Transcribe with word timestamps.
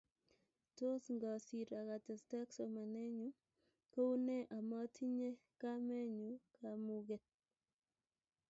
Tos 0.77 1.03
ngasir 1.15 1.69
atesetai 1.95 2.41
ak 2.43 2.49
somanenyu 2.57 3.29
kou 3.93 4.11
ne 4.25 4.37
amatinye 4.57 5.29
kamenyu 5.61 6.29
kamuket. 6.55 7.23